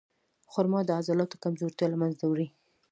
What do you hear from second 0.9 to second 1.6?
عضلاتو